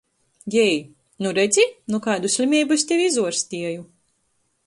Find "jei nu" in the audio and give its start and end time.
0.53-1.33